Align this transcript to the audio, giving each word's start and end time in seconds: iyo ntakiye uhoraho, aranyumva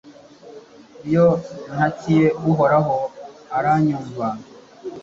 iyo 1.07 1.27
ntakiye 1.71 2.27
uhoraho, 2.49 2.95
aranyumva 3.57 4.27